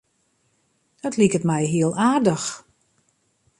[1.07, 2.47] It liket my hiel aardich.